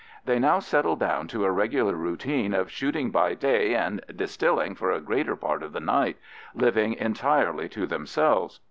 They 0.25 0.39
now 0.39 0.57
settled 0.57 0.99
down 0.99 1.27
to 1.27 1.45
a 1.45 1.51
regular 1.51 1.93
routine 1.93 2.55
of 2.55 2.71
shooting 2.71 3.11
by 3.11 3.35
day 3.35 3.75
and 3.75 4.01
distilling 4.15 4.73
for 4.73 4.89
a 4.89 4.99
greater 4.99 5.35
part 5.35 5.61
of 5.61 5.73
the 5.73 5.79
night, 5.79 6.17
living 6.55 6.93
entirely 6.95 7.69
to 7.69 7.85
themselves. 7.85 8.59